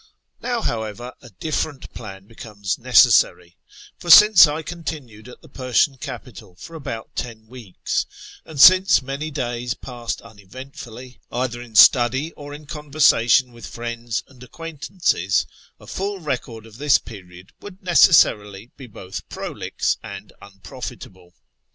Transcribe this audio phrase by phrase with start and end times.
[0.41, 3.55] Now, however, a different plan becomes necessary;
[3.99, 8.07] for since I continued at the Persian capital for about ten weeks,
[8.43, 14.41] and since many days passed uneventfully, either in study or in conversation w^ith friends and
[14.41, 15.45] acquaintances,
[15.79, 21.35] a full record of this period would necessarily be both prolix and unprofitable.